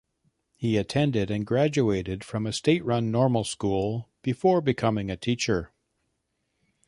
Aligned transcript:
He 0.55 0.77
attended 0.77 1.29
and 1.29 1.45
graduated 1.45 2.23
from 2.23 2.47
a 2.47 2.53
state-run 2.53 3.11
normal 3.11 3.43
school 3.43 4.09
before 4.23 4.59
becoming 4.59 5.11
a 5.11 5.15
teacher. 5.15 5.73